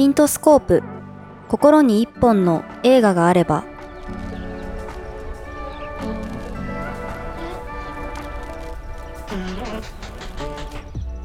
[0.00, 0.82] ピントスコープ。
[1.50, 3.64] 心に一本の映画があれば。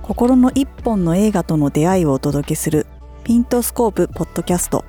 [0.01, 2.85] 心の一本の映画との出会いをお届けする
[3.23, 4.83] ピントスコープポッドキャスト。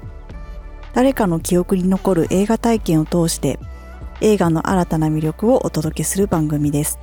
[0.92, 3.60] 誰かの記憶に残る映画体験を通して
[4.20, 6.98] 映画の新たな魅力をお届けする番組です。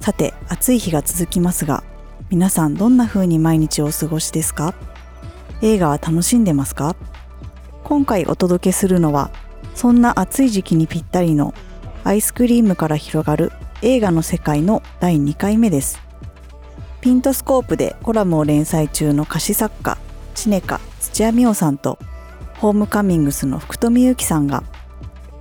[0.00, 1.84] さて暑い日が続きますが
[2.28, 4.74] 皆さんどんな風に毎日をお過ごしですか？
[5.62, 6.96] 映画は楽しんでますか？
[7.82, 9.30] 今回お届けするのは
[9.74, 11.54] そんな暑い時期にぴったりの
[12.04, 16.00] アイスクリームから広がる映画の世界の第2回目です。
[17.00, 19.96] ピントスコープでコラムを連載中の歌詞作家
[20.34, 21.98] チネカ土屋美桜さんと
[22.58, 24.62] ホームカミングスの福富由紀さんが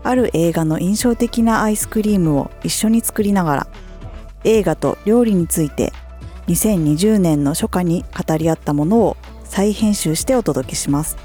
[0.04, 3.68] ある映画の印象的なアイスクリームを一緒に作りながら
[4.44, 5.92] 映画と料理について
[6.48, 9.18] 2020年の初夏に語り合ったものを
[9.56, 11.16] 再編集してお届けします。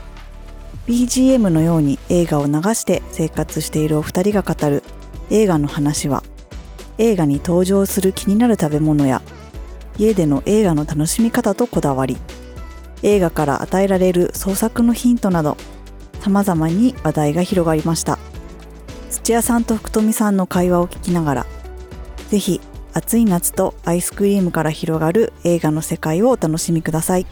[0.87, 4.85] BGM のように映画を流して生活しているお二人が語る
[5.31, 6.23] 映画の話は
[6.99, 9.21] 映画に登場する気になる食べ物や
[9.99, 12.19] 家での映画の楽しみ方とこだわり
[13.03, 15.57] 映画から与えられる創作のヒントなど
[16.21, 18.17] 様々に話題が広がりました。
[19.11, 21.47] 土屋さんと福富さんの会話を聞きながら
[22.29, 22.61] ぜひ
[22.93, 27.27] 暑い夏とアイスクリームから広がる映画の世界をお楽しみください。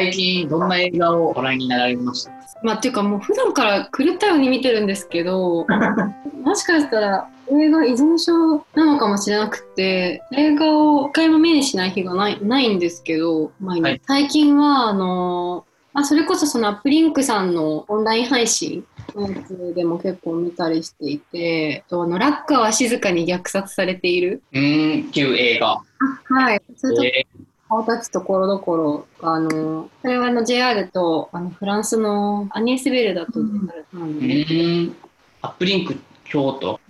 [0.00, 2.32] 最近どんな映画をご覧になられました？
[2.62, 5.66] まあっていうかもう普段から狂ったように見てるんですけど
[6.42, 24.40] もしかしたら映画依存症なのかもしれなくて映画を一回も目にしない日がないないんですけど毎日、はい、最近はあのあそれこそそのアップリンクさんのオンライン配信のやつでも結構見たりしていて、とあのラッカーは静かに虐殺されている。
[24.52, 25.82] うん、っていう映画。
[26.28, 26.62] はい。
[26.76, 34.96] それと、えー顔立つところどころあのそれはあの JR とあのフランスのアニエスベルだとなん。
[35.42, 36.80] アップリンク京都。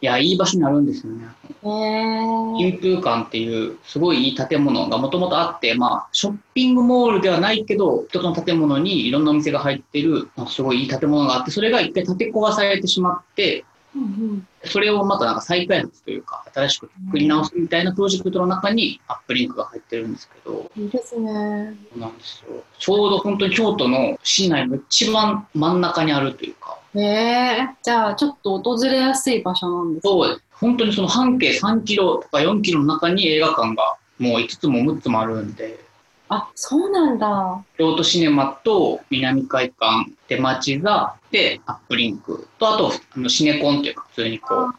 [0.00, 1.26] いやいい場所にあるんですよね。
[1.62, 13.64] 金風館っていうすごいいい建物がもともとあって、まあ、ショッピングモールではないけど一つの建物にいろんなお店が入ってる、まあ、すごいいい建物があってそれが一回建て壊されてしまって
[13.98, 21.74] うんうん、それをまたなんか再開発というか、新しく作り直すみたいなプロジェクトの中にアップリンクが入ってるんですけど、いいですね。
[21.92, 22.62] そうなんですよ。
[22.78, 26.78] ちょうど本当に京都の市内の一番真ん中にあるというか。
[26.94, 30.42] へえじゃあちょっと訪れやすい場所なんですかそうです。
[30.52, 35.87] 本当にその半径3キロとか4キロの中に映画館がもう5つも6つもあるんで。
[36.30, 37.64] あ、そうなんだ。
[37.78, 44.74] 京都シネマと南海館、出町座でアップリンクと、あとあのシネコンっていうか、普通にこう、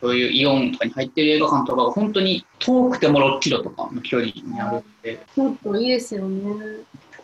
[0.00, 5.20] そういうイオンとかに入ってる映画館とかが本当に遠くても6キロとかの距離にあるんで。
[5.34, 6.52] ちょっといいですよね。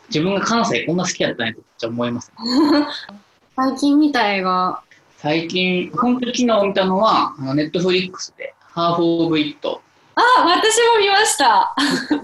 [0.08, 2.32] 自分が関西こんな好きだったねって思います、
[3.54, 4.80] 最近見た映画。
[5.18, 9.82] 最近、本当に昨日見たのは、ネットフリックスで、ハーフ・オブ・イット
[10.20, 11.74] あ、私も見ました。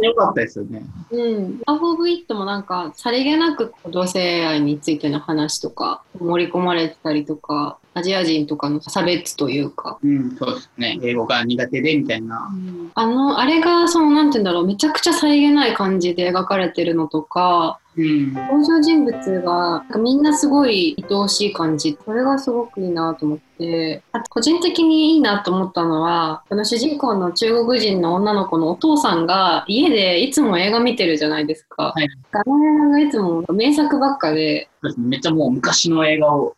[0.03, 0.83] よかったですよね。
[1.13, 1.61] うん。
[1.67, 9.99] アフォブ・イットもなんか、さりげなく同性愛についての話とか盛り込まれてたりとか、アジア人とかの差別というか。
[10.03, 10.99] うん、そうですね。
[11.03, 12.51] 英語が苦手でみたいな。
[12.53, 21.97] うん、あの、あれが、その、なんて言うんだろう、めちゃくちゃさりげない感じで描かれてるのとか、うん、登場人物がみんなすごい愛おしい感じ。
[22.05, 24.03] それがすごくいいなと思って。
[24.11, 34.69] あと個人的にいいなと思ったのはこの主人公の中国人の女の子のお父さんが家でいつも映画見てるじゃないですか、はい、あの映画がいつも名作ばっかで。
[34.99, 36.57] めっちゃもう昔の映画を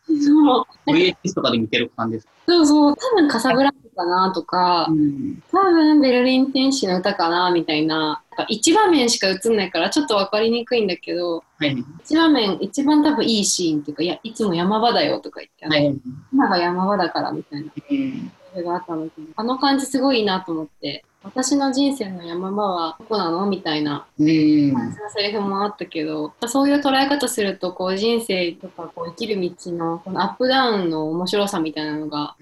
[0.85, 2.27] VHS とかで見てる感じです。
[2.47, 2.95] そうそう。
[2.95, 15.99] 多分カサブランカかなとか、うん、多分ベルリン天使の歌かなみたいな一場面しか映んないからちょっと分かりにくいんだけど、はい、一場面一番多分いいシーンっていうかいやいつも山場だよとか言って、はい、
[16.31, 24.07] 今が山場だからみたいな、うん、それがあったのあの感じすごいいいなと思って私の人生の山場はどこなのみたいな。
[24.17, 32.35] 感じのセリフもあったけど、そういう捉え方するとこう人生とかこう生きる道のこのアップダウンの面白さみたいなのが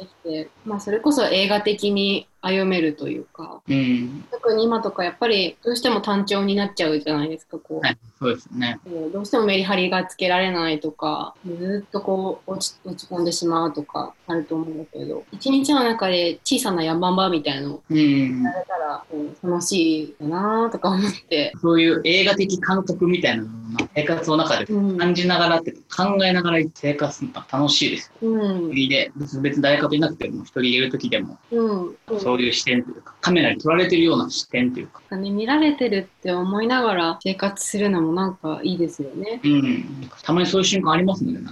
[0.00, 8.78] できて、まあ、それこそ映画的に歩めるというか、うん、特に今とかやっぱりどうしても単調になっちゃうじゃないですかこう、はい、そうですね。
[9.12, 15.24] どうしてもメリハリがつけられないとかずっとこう落ち落ち込んでしまうとかあると思うんだけど。
[15.32, 21.52] 一日の中で小さな山場みたいのをやれたら、うん、楽しいかなとか思って。
[21.60, 23.50] そういう映画的感覚みたいなの
[23.94, 28.30] 生活の中で感じながらって、考えながら生活するの楽しいですよ。
[28.30, 35.16] うん、で別に誰かといなくても一人いる時でも、うん、そういう視点というかカメラに撮られてるような視点というか。
[35.16, 39.40] ね、見られてるって思いながら生活するのもなんかいいですよね。
[39.42, 41.46] うん、たまにそういう瞬間ありますので、ね、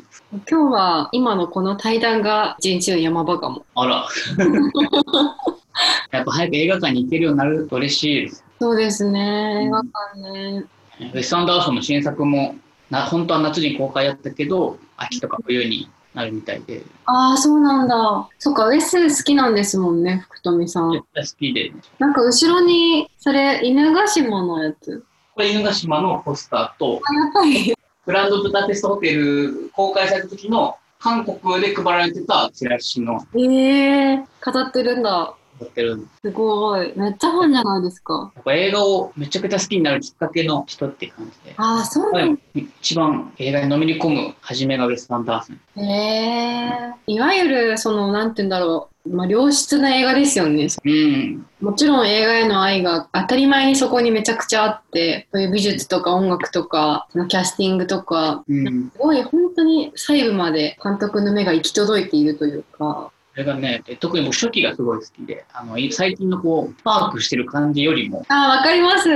[0.48, 3.64] 今日は今のこの対談が一日の山場かも。
[3.74, 4.06] あら。
[6.10, 8.44] やっぱ早く映画館に行けるようになると嬉しいです。
[8.58, 10.64] そうですね、映画館ね。
[11.00, 12.56] ウェス・アンダーソンの新作も
[12.90, 16.82] な本当は夏に公開やったけど秋とか冬になるみたいで。
[17.04, 18.28] ああそうなんだ。
[18.38, 20.92] そっかウェス好きなんですもんね福富さん。
[20.92, 21.04] 好
[21.38, 25.04] きで、なんか後ろにそれ犬ヶ島のやつ？
[25.34, 27.02] これ犬ヶ島のポスターと
[28.06, 33.20] グランドブダペストホテル公開された時の韓国で配られてたチラシの。
[33.34, 36.92] ええー、飾ってるんだやってるすごい。
[36.96, 38.32] めっちゃ本じゃないですか。
[38.34, 41.54] やっぱ映画をめちゃくちゃ好きになるきっかけの人って感じで。
[41.56, 45.82] ああ、そうなん一番映画にのめり込む初めがウェス・アンダーソン。
[45.82, 47.12] へえー。
[47.12, 48.96] いわゆる、その、なんて言うんだろう。
[49.08, 50.68] まあ、良質な映画ですよね。
[50.84, 51.46] うん。
[51.60, 69.10] もちろん映画への愛が当たり前にそこにめちゃくちゃあって、そういう美術とか音楽とか、そのキャスティングとか、うん、すごい本当に細部まで監督の目が行き届いているというか、それがね、特に僕初期がすごい好きで、あの、最近のこう、パークしてる感じよりも、あ、わかります。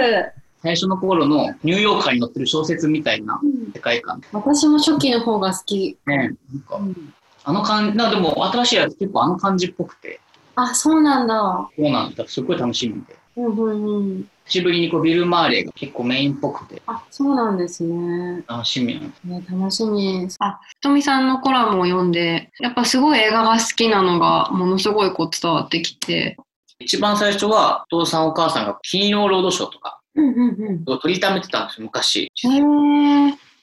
[0.62, 3.40] 最初の頃のニューヨーカーに載ってる小説みたいな
[3.74, 4.16] 世界観。
[4.16, 5.96] うん、私も初期の方が好き。
[6.06, 7.14] ね、なんか、うん、
[7.44, 10.20] あの感じ、なでも新しいやつ結構あの感じっぽくて。
[10.54, 11.70] あ、そうなんだ。
[11.74, 12.28] そうなんだ。
[12.28, 13.16] すごい楽しみで。
[13.36, 14.28] うんうんうん。
[14.46, 16.82] 久しぶりにこうビル・マーレが結構メインっぽくて。
[16.86, 18.42] あ、そうなんですね。
[18.48, 20.28] 楽しみね、楽しみ。
[20.40, 26.36] あ、ひとみさんのコラムを読んで、やっぱすごい映画が好きなのがものすごいこう伝わってきて。
[26.80, 32.24] 一番最初は、お父さんお母さんが金曜ロードショーとか、うんうんうん、取りためてたんですよ、昔。
[32.24, 32.28] へ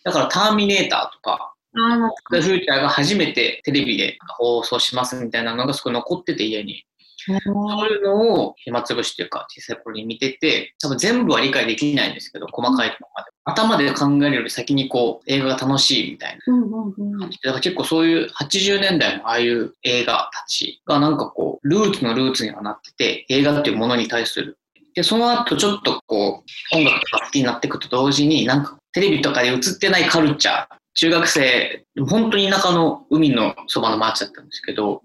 [0.04, 6.86] だからターミネーターとか、あフューチャーが初めてテレビで放送しますみたいなのがすごい残ってて家に。
[7.28, 13.32] そういうのを暇つぶしというか小さい頃に見てて、多分全部は理解できないんですけど、細かいところまで。
[13.50, 24.58] 頭で考えるより先にこう映画が楽しいみたいな感じで、だから結構そういう80年代のああいう映画たちがなんかこう、ルーツのルーツにはなってて、映画っていうものに対する。
[24.96, 26.44] で、その後ちょっとこ
[26.74, 35.04] う、音楽とか好きになっていくと同時に、なんかテレビとかで映ってないカルチャー、中学生、本当に田舎の海のそばの街だったんですけど、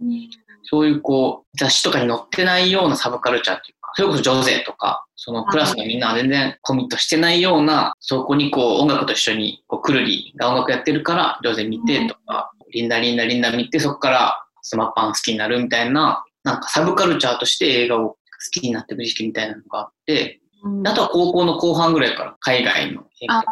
[0.63, 18.17] そういうこう、雑誌とかに載ってないようなサブカルチャーっていうか、それこそ女性とか、そのクラスのみんなは全然コミットしてないような、そこにこう音楽と一緒に、こうクルリーが音楽やってるから、女性見てとか、リンダリンダリンダ見て、そこからスマッパン好きになるみたいな、なんかサブカルチャーとして映画を好
[18.51, 20.41] きになっていく時期みたいなのがあって、
[20.85, 23.43] あとは高校の後半ぐらいから海外の映画を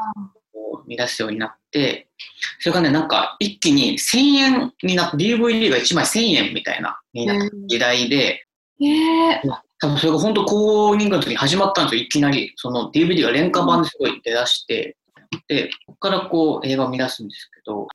[0.91, 2.09] 見出すようになって、
[2.59, 8.45] それがね、なんか一気に1000円になって、DVD が1枚1000円みたいな、になった時代で、
[8.81, 9.41] えー、
[9.79, 12.53] 多分それが本当高人の時に始まったんですよ、いきなり。
[12.57, 14.97] その DVD が廉価版ですごい出だして、
[15.47, 17.87] で、ここからこう映画を見出すんですけど、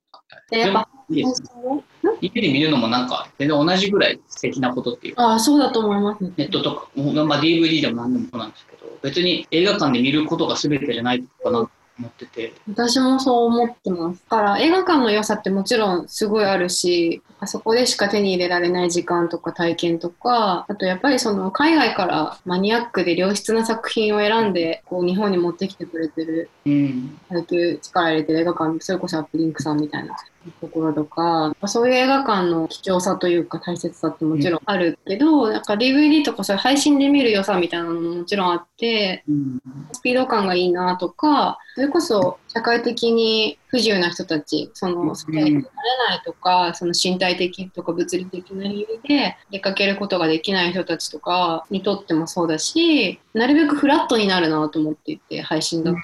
[0.52, 5.32] やっぱ、DVD 見るのもなんか全然同じぐらい素敵なことっていうか。
[5.32, 6.24] ああ、そうだと思います。
[6.38, 12.54] ネットとか、まあ、DVD でも何でもそうなんですけど、別に映画館で見ることが全てじゃないとかな思ってて。
[12.68, 14.24] 私もそう思ってます。
[14.30, 30.16] だから映画館の良さってもちろんすごいあるしあそこでしか手に入れられない時間とか体験とかあとやっぱりその海外からマニアックで良質な作品を選んでこう日本に持ってきてくれてる、うん、最近力入れてる映画館それこそアップリンクさんみたいな
[30.62, 39.62] ところとか、そういう映画館の貴重さというか大切さってもちろんあるけど、うん、なんか DVD とかそういう配信で見る良さみたいなのももちろんあって、うん、
[39.92, 45.66] スピード感がいいなとか、それこそ社会的に不自由な人たち、その、それになれ
[46.10, 55.98] ないとか、その身体的とか物理的な理由で出かけることができない人たちとかにとってもそうだし、なるべくフラットになるなと思っていて、配信だと。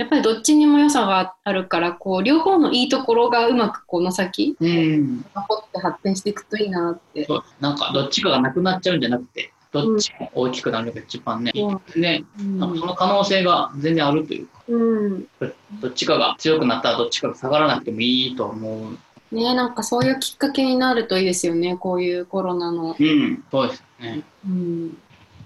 [0.00, 7.28] やっぱりどっちにも良さがあるから、こう、両方のいいところがうまくこの先、残って発展していくといいなって。
[7.60, 15.26] なんか、どっちかがなくなっちゃうんじゃなくて、どっちも大きくなるのが一番ね、うん、ね、うん、その可能性が全然あるというか、うん、
[15.82, 18.90] どっちかが強くなったらどっちかが下がらなくてもいいと思
[19.30, 19.36] う。
[19.36, 22.96] ねなんかそういうきっかけになるといいですよね、こういうコロナの。
[22.98, 24.22] うん、そうですね。
[24.46, 24.98] うん、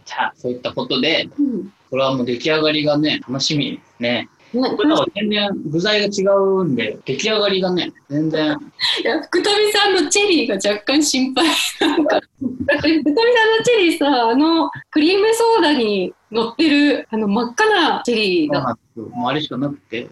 [0.04, 4.28] じゃあ、そういったことで、うん、これはもう出来上がりがね、楽しみですね。
[4.61, 8.56] ね、これは全然具材が違うんで、出来上がりがね、全然。
[9.02, 11.46] いや、福富さんのチェリーが若干心配。
[11.80, 18.76] なんかだって、豚みさんのチェリーさ、あの、クリームソーダに乗ってる、あの、真っ赤なチェリーだ。
[18.96, 20.08] もうあれしかなくて。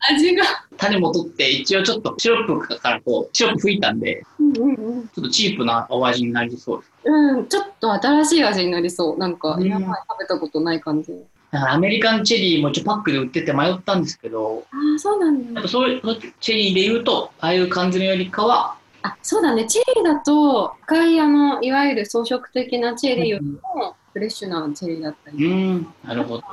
[0.00, 0.44] 味が。
[0.76, 6.92] 種も取って、一応ちょっとシロップからこう、シロップ吹いたんで、うんうんうん、ちょっとチープなお味になりそうです。
[7.04, 9.18] うん、ちょっと新しい味になりそう。
[9.18, 11.12] なんか、今まで食べたことない感じ。
[11.50, 15.66] だからアメリカンチェリーも一応パックで売ってて迷ったんですけど、ああ、そうなんだ。
[15.66, 16.02] そういう
[16.40, 25.46] チェリーで言うと、ああいう感じのよりかは、あそうだね、チェリーだと、赤いあの、いわゆる装飾的なチェリーよりも、フレッシュなチェリーだったり。
[25.46, 26.44] うん、なるほど。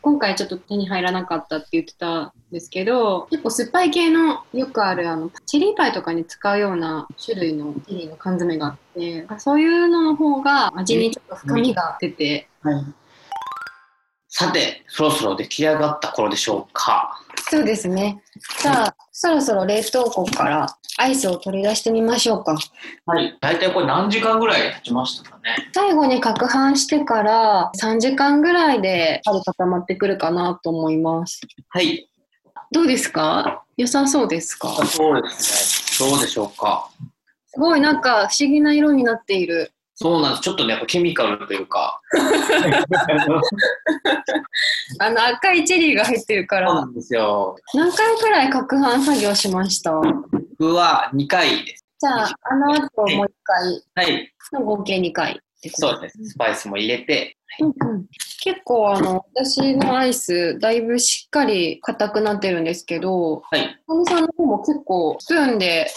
[0.00, 12.84] 今回ちょっと手に入らなかったって言ってたんですけど結構酸っぱい系のよくあるあのチリパイとかに使うような種類のチリの缶詰があってそういうのの方が味にちょっと深みが出て、はい、
[14.28, 17.18] さてそろそろ出来上がった頃でしょうか
[17.50, 18.22] そうですね
[18.60, 20.66] じゃあそろそろ冷凍庫から
[20.98, 22.56] アイスを取り出してみましょうか。
[23.06, 23.36] はい。
[23.40, 31.40] 大体これ何時間ぐらい経ちましたかね最後に攪拌してから3時間ぐらいである固まってくるかなと思います。
[31.68, 32.08] はい。
[32.72, 33.62] どうですか？
[33.76, 34.68] 良さそうですか？
[34.86, 36.10] そうですね。
[36.10, 36.90] どうでしょうか？
[37.46, 39.72] すごいなんか不思議な色になっている。
[40.00, 40.42] そうなんです。
[40.42, 42.00] ちょっとね、ケミカルというか。
[45.00, 46.68] あの赤いチェリーが入ってるから。
[46.68, 47.56] そうなんですよ。
[47.74, 49.90] 何回くらい攪拌作業しました？
[50.58, 51.84] 僕は2回です。
[51.98, 53.82] じゃあ、あの後もう1回。
[53.96, 54.32] はい。
[54.52, 55.40] の合計2回
[55.74, 56.16] そうです。
[56.30, 57.36] スパイスも入れて。
[57.60, 58.06] うんうん、
[58.44, 63.76] 結構あの私のアイスだいぶしっかり硬くなってるんですけど、はい。
[64.06, 65.88] さんの方も結構スプーンで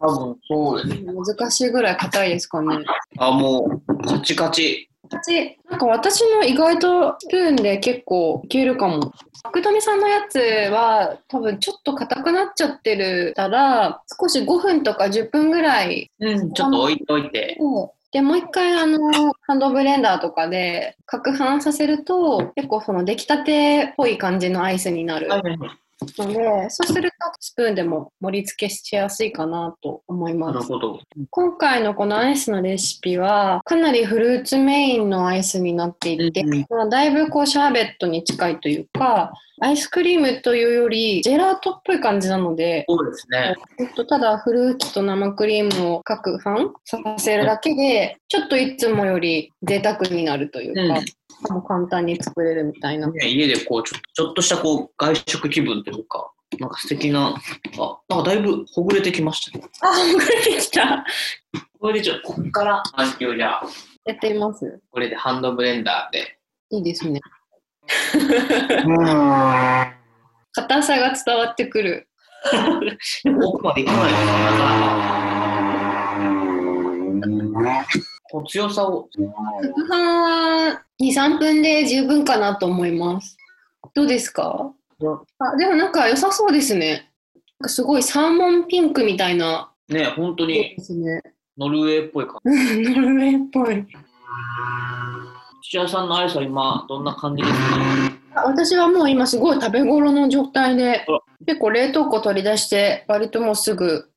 [0.00, 1.34] 多分そうです。
[1.36, 2.84] 難しいぐらい硬いですかね。
[3.18, 4.90] あ、もう、カチカチ。
[5.18, 5.58] チ。
[5.68, 9.12] なんか私の意外とスプーンで結構いけるかも。
[9.48, 17.58] 福富さんのやつは多分ちょっと硬くなっちゃってるたら少し5分とか10分ぐらい、うん、ちょっと置いといて。
[18.12, 18.98] でもう一回あの
[19.42, 25.28] ハンドブレンダーとかで攪拌させると結構その出来たてっぽい感じのアイスになる。
[25.28, 25.70] はいはいはい
[26.18, 30.54] ので、そうするとスプーンでも盛り付けしやすいかなと思います。
[30.54, 31.00] なるほど。
[31.30, 43.54] 今回のこのアイスのレシピは、かなりフルーツメインのアイスになっていて、まあ、だいぶこうシャーベットに近いというか、アイスクリームというよりジェラートっぽい感じなので、そうですね。
[44.08, 51.04] ただフルーツと生クリームを攪拌させるだけで、ちょっといつもより贅沢になるというか、うん
[51.48, 53.10] も簡単に作れるみたいな。
[53.10, 57.34] ね、家でこうちょちょっとしたこう外食気分というか、なんか素敵な、
[57.78, 59.64] あ、なんかだいぶほぐれてきましたね。
[59.80, 61.04] あ、ほぐれてきた。
[61.78, 63.66] これでじゃあ、こっから暗記をじゃあ。
[64.04, 64.80] やってみます？
[64.90, 66.38] これでハンドブレンダーで。
[66.70, 67.20] いいですね。
[70.52, 72.08] 硬さが伝わってくる。
[73.42, 74.18] 奥までいかないか、
[78.48, 79.06] 強さを。
[81.00, 83.36] 2、3分で十分かなと思います。
[83.94, 84.72] どうですか？
[85.38, 87.10] あでもなんか良さそうですね。
[87.66, 89.72] すごいサーモンピンクみたいな。
[89.88, 90.76] ね、本当に。
[90.76, 91.22] ですね。
[91.58, 92.50] ノルウェーっぽい感じ。
[92.82, 93.86] ノルウェーっぽい。
[95.62, 97.54] 土屋さんのアイスは今どんな感じです
[98.34, 98.42] か？
[98.44, 101.06] 私はもう今すごい食べ頃の状態で
[101.46, 104.10] 結構冷凍庫取り出して割ともうすぐ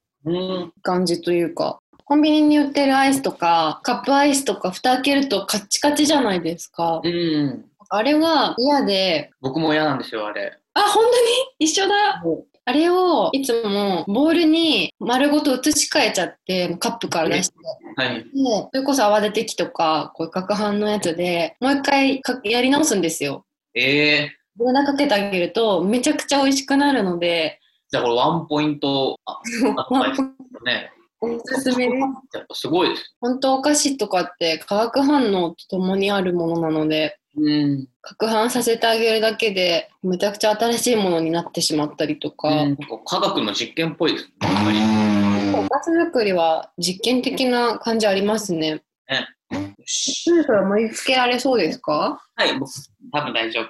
[0.82, 7.02] 感じというかコンビニに売ってるアイスとかカップアイスとか蓋開けるとカッチカチじゃないですか。
[7.04, 7.66] うん。
[7.90, 9.32] あれは嫌で。
[9.42, 10.58] 僕も嫌なんですよ、あれ。
[10.74, 11.16] あ、本当に？
[11.60, 12.22] 一緒だ。
[12.66, 17.56] あれをいつもボウルに丸ごと移し替えちゃってカップから出して、
[17.98, 23.46] はい、でそれこそ泡立て器とかこういう攪拌のやつでもう一回やり直すんですよ。
[23.76, 24.64] ええー。
[24.64, 27.60] 油かけてあげるとめちゃくちゃ美味しくなるので。
[27.90, 29.40] じゃあこれワンポイントあ
[29.92, 30.92] ワンポイントね。
[31.24, 32.38] おすすめです。
[32.38, 33.16] やっぱすごいです。
[33.22, 37.88] 本当お菓子とかって化学反応とともにあるものなので、うん、
[38.22, 42.50] 攪拌させてあげるだけでめちゃくちゃ新しいものになってしまったりとか。
[42.50, 44.30] うん、科学の実験っぽいです。
[45.56, 48.84] お菓子作りは実験的な感じありますね。
[49.10, 49.28] ね。
[49.86, 52.22] そろそろ盛り付けられそうですか？
[52.36, 52.70] はい、僕、
[53.12, 53.64] 多分大丈夫。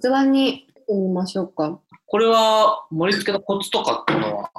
[0.00, 1.80] じゃあ器にしてみましょうか。
[2.06, 4.50] これは盛り付けのコツとかっていうのは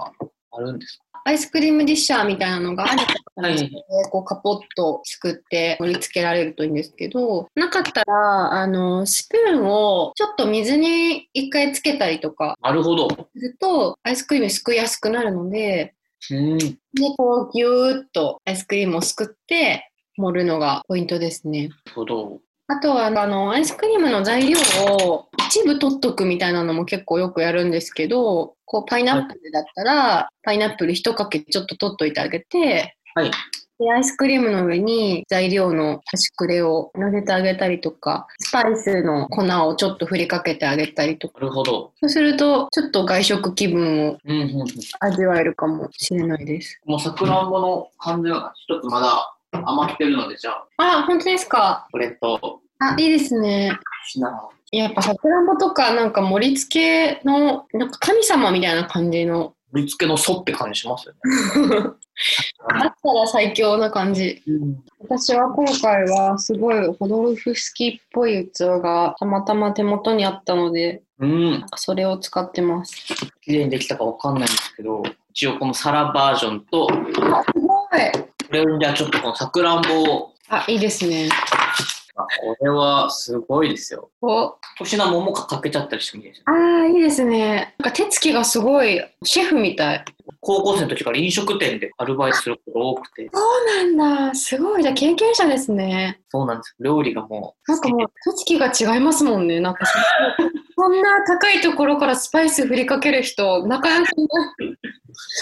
[0.51, 1.12] あるんですか？
[1.25, 3.01] アイスクリームディッシャーみたいなのがある
[3.35, 3.71] はい、
[4.11, 12.55] こうカポッとすくって盛り付けられるといいんですけど、なかったら、あの、スプーンをちょっと水に一回つけたりとか。
[12.61, 13.07] なるほど。
[13.09, 15.95] すると、アイスクリームすくいやすくなるので、
[16.29, 16.75] うん、で、
[17.17, 21.69] こう、ぎゅーっとアイスクリームをすくって盛るのがポイントですね。
[21.69, 22.39] なるほど。
[22.73, 24.57] あとは、あの、アイスクリームの材料
[24.97, 33.31] を一部取っとくみたいなのも結構よくやるんですけど、こう、パイナップルだったら、パイナップル一かけちょっと取っといてあげて、はい。
[33.77, 41.41] で、アイスクリームの上に材料の端くれを乗せてあげたりとか、スパイスの粉をちょっと振りかけてあげたりとか。
[41.41, 41.91] なるほど。
[41.99, 44.17] そうすると、ちょっと外食気分を。
[44.99, 46.81] 味わえるかもしれないです。
[46.85, 53.77] もうさくらんぼの感じが一つまだ余ってるので、じゃあ、あ、本当ですかこれと、あ、いいですね。
[54.71, 59.53] やっぱさくらんぼとかなんか盛り付けのなんか神様みたいな感じのン。
[59.73, 61.19] 盛り付けの素って感じしますよね。
[62.79, 64.41] だったら最強な感じ
[64.99, 71.65] 私は今回はすごいホドルフスキーっぽい器がたまたま手元にあったのでうん。
[71.75, 76.93] それを使ってますす綺麗にできたかわかんないんですけど、一応この皿バージョンと、こ
[77.55, 81.75] ごいれをじゃあちょっとこのさくらんぼを、あいいですねあ
[82.41, 84.09] これはすごいですよ。
[84.21, 86.43] おシナモンもかけちゃったりしてもいいですよ。
[86.47, 90.05] あーいいですねなんか手つきがすごいシェフみたい
[90.43, 96.75] 高校生の時から飲食店でアルバイトすることが多くて、そうなんだすごいじゃあ経験者ですねそうなんです。
[96.79, 99.93] 料理がもうなんかもう手つきが違いますもんねなんかそ
[100.75, 104.11] そんな高いところからスパイス振りかける人なかなか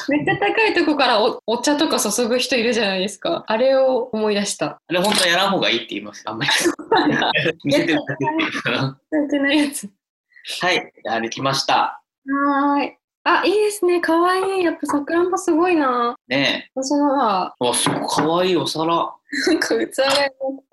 [0.09, 6.23] めっちゃ高いところからおお茶とか注ぐ人いるじゃないですかあれを思い出したあれ本当はやらん方がいいって言います。
[6.25, 6.51] あんまり。
[7.63, 8.77] 見せてるだけっていうかな。
[9.11, 9.89] やってないやつ
[10.61, 10.93] はい。
[11.03, 11.73] じゃあできました。
[11.73, 16.71] はーいあいいですねかわいいやっぱさくらんぼすごいなねえ。
[16.75, 19.13] 私のはわ、すごいかわいいお皿。
[19.47, 19.87] なんか器が良く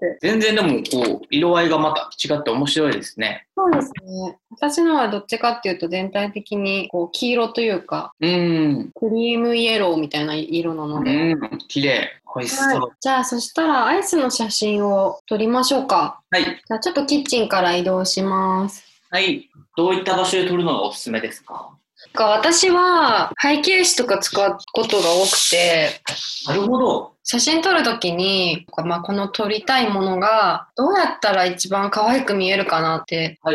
[0.00, 3.46] て全然でもこう、色合いがまた違って面白いですね。
[3.54, 8.90] そうですね私のはどっちかっていうと全体的にこう黄色というかうん。
[8.94, 11.40] クリームイエローみたいな色なのうで、ん。
[11.68, 12.10] 綺麗。
[12.34, 16.20] 美味しはいそう。、じゃあそしたらアイスの写真を撮りましょうか。
[16.30, 16.44] はい。
[16.44, 18.84] じゃあちょっとキッチンから移動します。
[19.10, 19.48] はい。
[19.76, 21.70] どういった場所で撮るのがおすすめですか？
[22.14, 26.00] 私は背景紙とか使うことが多くて
[26.46, 27.12] なるほど。
[27.24, 33.38] 写真撮るときに、まあ、この撮りたいものがどうやったら一番可愛く見えるかなって。
[33.42, 33.52] 考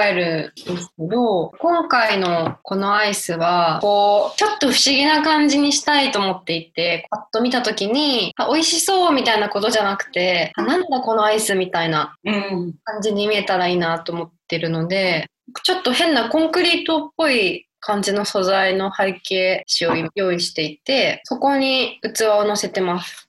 [0.00, 12.74] えるんですけど今回のこのアイスはこうちょっと不思議な感じにしたいと思っていてパッと見た時にあ美味しそうみたいなことじゃなくてあなんだこのアイスみたいなうん。
[12.84, 15.28] 感じに見えたらいいなと思ってるので
[15.62, 23.28] ちょっと変なコンクリートっぽい感じの素材の背景紙を用意していてそこに器を乗せてます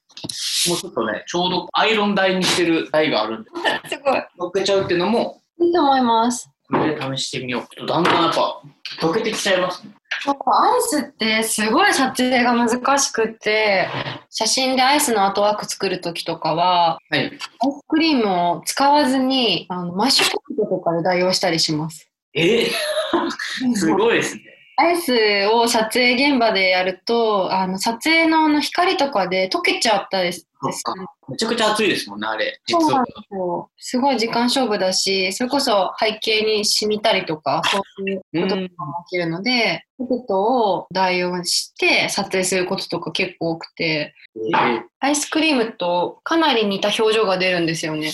[0.70, 3.50] もうちょっとね、ちょうどアイロン台にしてる台があるんで、
[3.90, 7.86] すごい乗っけちゃうっていうのも、いいと思いますこれで試してみよう。
[7.86, 8.62] だんだんやっぱ、
[9.00, 9.94] 溶けてきちゃいますね。
[10.26, 13.88] なんかアイスってすごい撮影が難しくって
[14.30, 17.20] 写真でアイスのアートワーク作る時とかははい。
[17.20, 17.40] アイス
[17.88, 22.10] クリームを使わずにあのマッシュポテトとかで代用したりします。
[22.36, 24.42] えー、 すごいですね。
[24.78, 25.14] アイス
[25.54, 32.60] を撮影現場でやるとあの撮影のあの光とかで溶けちゃったりすそっかめちゃくちゃ熱いですもんね、あれ。
[32.68, 33.06] そうなん。
[33.06, 33.70] ですよ。
[33.78, 48.12] すごい時間勝負だし、それこそ背景に染みたりとか、そういうこととかも起きるので、ポテトを代用して撮影することとか結構多くて、えーアイスクリームとかなり似た表情が出るんですよね。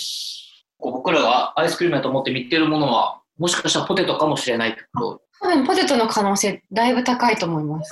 [0.80, 5.22] 僕らがアイスクリームだと思って見てるものは、もしかしたらポテトかもしれないってこと。
[5.42, 7.92] 多分ポテトの可能性だいぶ高いと思います。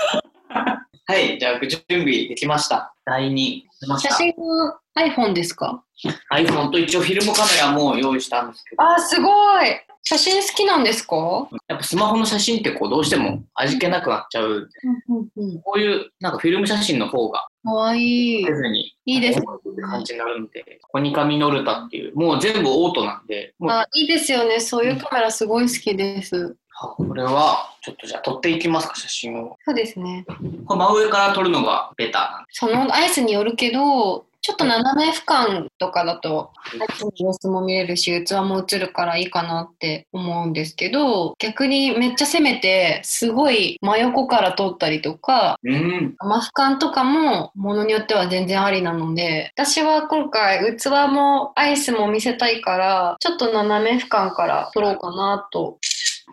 [1.07, 2.93] はい、じゃあ準備できました。
[3.03, 4.09] 台に出ました。
[4.09, 5.83] 写真は iPhone ですか
[6.31, 9.65] ？iPhone と一応フィルムカメラも用意したんですけど、あー、すごい
[10.03, 11.49] 写真好きなんですか？
[11.67, 14.69] やっぱスマホの写真ってこうどうしても味気なくなっちゃうんで、
[15.07, 15.61] うんうんうん。
[15.63, 18.53] こういうなんかフィルム写真の方がかわいいせ。
[18.53, 19.45] ずにいいですね。
[19.81, 24.59] 感じになるんで、コニカミノルタっていう、もう全部オートなんで、あ、いいですよね。
[24.59, 26.55] そういうカメラすごい好きです。
[26.81, 29.57] あこれはちょっとじゃあ撮っていきますか、写真を。
[29.65, 30.25] そうですね。
[30.65, 46.15] これ真上から撮るのがベターそのアイスによるけど、ちょっと斜め俯瞰とかだと、アイスの様子も見れるし、器も映るからいいかなって思うんですけど、逆にめっちゃ攻めて、すごい真横から撮ったりとか、うん。
[46.17, 55.79] 真俯瞰とかもものによっては全然ありなので、私は今回器もアイスも見せたいから、ちょっと斜め俯瞰から撮ろうかなと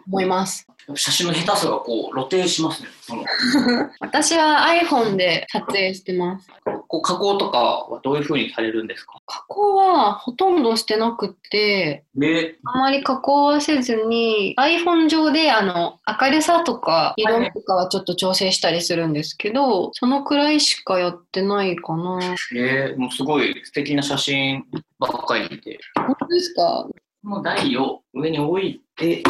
[0.06, 0.66] 思います。
[0.94, 2.88] 写真の下手さがこう露呈しますね。
[3.98, 6.48] 私は iPhone で撮影してます。
[6.86, 9.14] こう加工とかはどういう風にされるんですか？
[9.26, 22.20] 加工はほとんどしてなくって、で、あまり加工はせずに iPhone 上であの明るさとか色味とかはちょっと調整したりするんですけど、そのくらいしかやってないかな。
[22.54, 24.64] えー、もうすごい素敵な写真
[25.00, 26.86] ばっかりで、本当ですか？
[26.86, 26.90] こ
[27.26, 29.22] の台を上に置いて、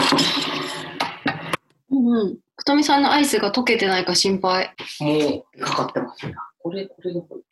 [1.90, 2.37] うんうん。
[2.56, 4.74] くとみさんのアイスが溶けてないか心配。
[5.00, 6.35] もうかかってますね。
[6.59, 7.37] これ、これがこ？
[7.37, 7.42] れ。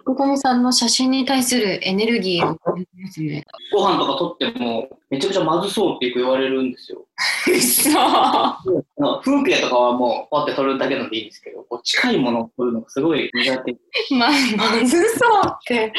[0.00, 3.44] 福富さんの写真に対するエネルギーを感じますね。
[3.72, 7.06] ご飯とか撮っても、めちゃくちゃまずそうってよく言われるんですよ。
[7.60, 9.22] そう。
[9.22, 13.76] 風景とかはもう、パって撮るだけなんでいいんですけど、こう近いものを撮るのがすごい苦手。
[14.14, 15.92] ま、まずそうって、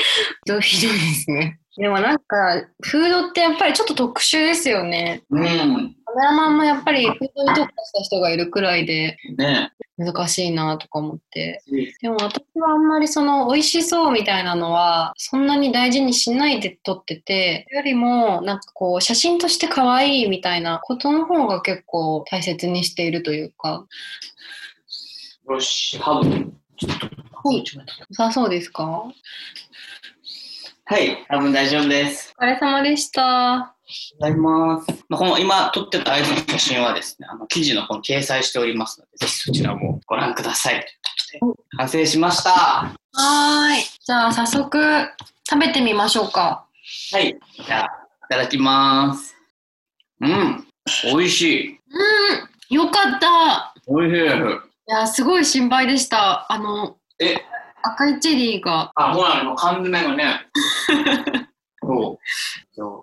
[0.62, 1.60] ひどいですね。
[1.78, 5.22] でもなんか、フードってやっぱりちょっと特殊ですよね。
[5.30, 5.44] うん。
[5.44, 5.58] カメ
[6.24, 11.64] ラマンもやっぱりフードに特化した人がいるくらいでね難しいなとか思って。
[12.02, 23.88] でも私はあんまりその美味しそうみたいなのはそんなに大事にしないで撮ってて、よりもなんかこう写真として可愛いみたいなことの方が結構大切にしているというか。
[25.50, 26.30] よし、ハブ。
[26.30, 27.64] はい。
[28.10, 28.84] 良さそうですか？
[28.86, 29.12] お
[30.90, 32.34] はい、多分大丈夫です。
[32.40, 33.77] 疲れ様でした。
[34.20, 34.88] ございます。
[35.08, 40.86] まあ、この今撮ってた合図の写真はですね、あの記事の方に掲載しておりますので、ぜひそちらもご覧ください。
[41.78, 42.52] 完成しました。
[43.14, 43.84] はい。
[44.06, 44.80] じゃあ早速
[45.50, 46.66] 食べてみましょうか。
[47.20, 47.36] い。
[47.66, 47.88] じゃあ、い
[48.30, 49.36] ただきます。
[50.22, 50.66] うん。
[51.14, 51.80] 美味しい。
[52.72, 52.76] うん。
[52.76, 53.74] よかった。
[53.88, 54.24] 美味しい。
[54.90, 56.52] いや、すごい心配でした。
[56.52, 57.38] あの、え、
[57.84, 58.92] 赤いチェリーが。
[58.96, 60.48] あ、ほら、もう缶詰がね。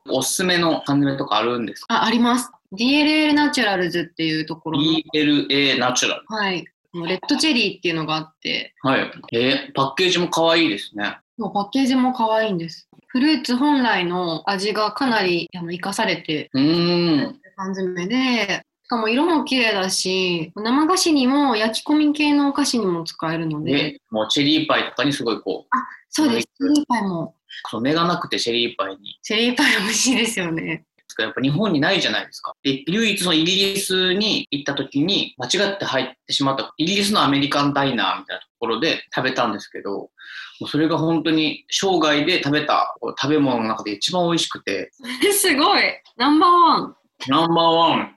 [0.08, 1.94] おすすめの缶詰とかあるんですか？
[2.02, 2.50] あ、あります。
[2.72, 4.84] DLL ナチュラルズっていうところの。
[5.14, 6.22] ?ELA ナチュラル。
[6.28, 6.64] はい。
[6.92, 9.10] もうレッドチェリーっていうのがあって、はい。
[9.32, 11.18] えーパッケージも可愛いですね。
[11.38, 12.88] もうパッケージも可愛いんです。
[13.08, 16.50] フルーツ本来の味がかなりあの生かされて
[17.56, 25.76] 缶詰で、しかも色も綺麗だし、生菓子にも焼き込み系のお菓子にも使えるので、で、もうチェリーパイとかにすごいこう、
[26.10, 26.46] そうです。
[26.58, 27.34] チェリーパイも。
[27.70, 29.18] そう目がなくてチェリーパイに。
[29.22, 30.84] チェリーパイ美味しいですよね。
[31.22, 32.54] やっぱ日本にないじゃないですか。
[32.62, 40.10] で、唯一のイギリスに行った時に間違って入ってしまった、イギリスのアメリカンダイナーみたいなところで食べたんですけど、
[40.60, 44.90] もうそれが本当に生涯で食べた食べ物の中で一番美味しくて、
[45.32, 45.82] すごい
[46.16, 46.96] ナンバーワン
[47.28, 48.16] ナンバーワン。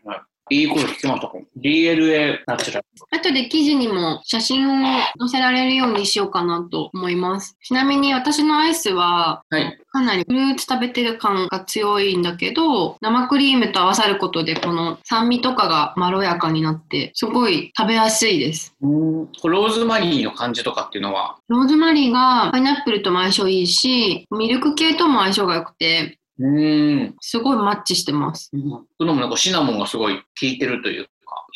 [0.50, 1.32] はいいいこと聞きました。
[1.60, 2.86] DLA ナチュラル。
[3.12, 7.58] 後で記事にも写真を載せられるようにしようかなと思います。
[7.64, 9.78] ちなみに私のアイスははい。
[9.92, 18.74] かなりフルーツ食べてる感が強いんだけど、生クリームと合わさることでこの酸味とかがまろやかになって、すごい食べやすいです。
[18.82, 19.08] うん
[19.44, 27.16] ローズマリーの感じとかっていうのは、ローズマリーがパイナップルとも相性いいし、ミルク系とも相性が良くて、うーん。
[27.20, 28.52] すごいマッチしてます。
[28.52, 31.10] このもなんかシナモンがすごい効いてるというか、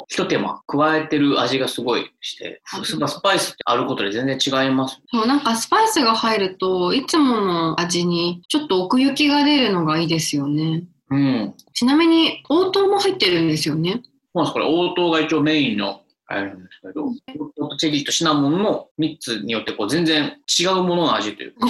[0.07, 4.99] 一手間加えてる味がすごいして、スパイスってあることで全然違います。
[5.11, 10.83] そうなんかスパイスが入るといつもの味にちょっと奥行きが出るのがいいですよね。
[11.09, 11.53] うん。
[11.73, 14.01] ちなみに応答も入ってるんですよね。
[14.33, 16.00] まあ、これ応答が一応メインの
[16.31, 21.67] あれなんですけど、チェリーとシナモンの3つによってこう全然違うものの味というか、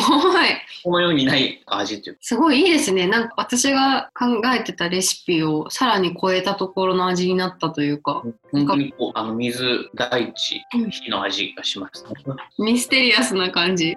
[0.47, 0.62] い。
[0.84, 3.08] この世にない味というか、すごいいいですね。
[3.08, 12.06] なんか私が考えてたレシピをさらに超えたところの味になったというか、本当にこう、あの水、大地うん、火の味がします、
[12.60, 13.95] ミステリアスな感じ。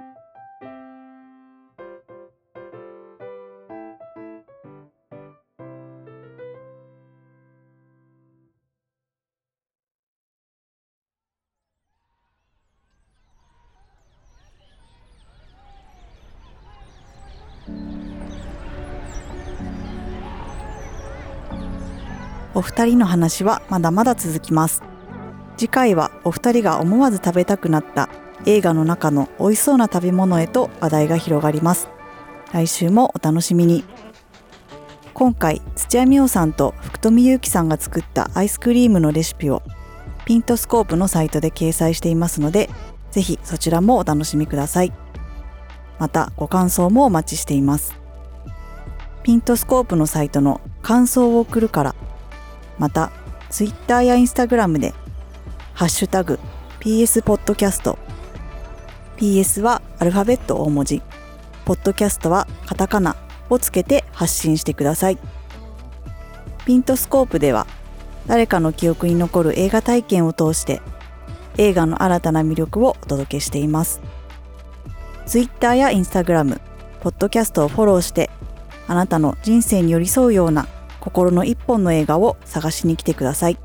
[22.55, 24.83] お二人の話はまだまだ続きます。
[25.57, 28.09] 次回はお二人が思わず食べたくなった
[28.47, 31.88] 映画の中の美味しそうな食べ物へと話題が広がります。
[32.53, 33.85] 来週もお楽しみに。
[35.14, 39.62] 今回土屋美桜さんと福富祐樹さんが作ったアイスクリームのレシピを
[40.25, 42.69] ピントスコープのサイトで掲載していますので
[43.12, 44.93] ぜひそちらもお楽しみください。
[46.01, 47.95] またご感想もお待ちしています。
[49.23, 51.95] ピントスコープのサイトの感想を送るから
[52.79, 53.11] また、
[53.51, 54.95] ツイッターやインスタグラムで、
[55.75, 56.39] ハッシュタグ、
[56.81, 57.99] PS ポッドキャスト。
[59.17, 61.03] PS はアルファベット大文字。
[61.65, 63.17] ポッドキャストはカタカナ
[63.49, 65.19] をつけて発信してください。
[66.67, 67.67] ピントスコープでは、
[68.27, 70.83] 誰かの記憶に残る映画体験を通して、
[71.57, 74.01] 映画の新たな魅力をお届けしています。
[75.27, 76.61] ツイッターやインスタグラム、
[77.01, 78.31] ポッドキャストをフォローして、
[78.89, 80.67] あなたの人生に寄り添うような
[81.05, 83.59] 心の一本の映画を探しに来てください。